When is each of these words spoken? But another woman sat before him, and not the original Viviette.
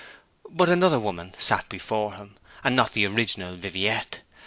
But 0.49 0.67
another 0.67 0.99
woman 0.99 1.35
sat 1.37 1.69
before 1.69 2.15
him, 2.15 2.35
and 2.63 2.75
not 2.75 2.93
the 2.93 3.05
original 3.05 3.55
Viviette. 3.55 4.21